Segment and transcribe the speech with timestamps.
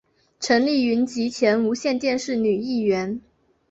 [0.39, 3.21] 陈丽云及前无线电视女艺员。